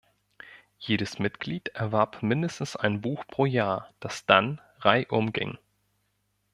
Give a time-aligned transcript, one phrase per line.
[0.79, 5.59] Jedes Mitglied erwarb mindestens ein Buch pro Jahr, das dann reihum ging.